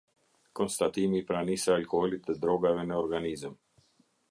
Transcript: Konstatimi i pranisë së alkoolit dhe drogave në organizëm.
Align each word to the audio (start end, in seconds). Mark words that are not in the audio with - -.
Konstatimi 0.59 1.19
i 1.23 1.25
pranisë 1.27 1.63
së 1.67 1.75
alkoolit 1.75 2.25
dhe 2.31 2.39
drogave 2.47 2.89
në 2.93 3.01
organizëm. 3.05 3.57